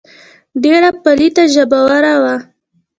[0.63, 2.35] ډېره پليته ژبوره وه.